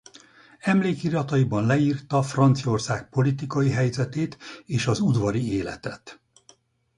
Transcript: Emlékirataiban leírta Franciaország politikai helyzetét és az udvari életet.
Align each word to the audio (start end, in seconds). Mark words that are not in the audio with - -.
Emlékirataiban 0.59 1.65
leírta 1.65 2.21
Franciaország 2.21 3.09
politikai 3.09 3.69
helyzetét 3.71 4.37
és 4.65 4.85
az 4.87 4.99
udvari 4.99 5.51
életet. 5.53 6.19